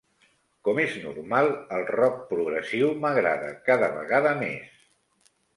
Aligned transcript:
Com 0.67 0.79
és 0.83 0.95
normal, 1.01 1.49
el 1.77 1.85
rock 1.91 2.17
progressiu 2.33 2.91
m'agrada 3.05 3.55
cada 3.71 3.93
vegada 3.99 4.37
més. 4.45 4.85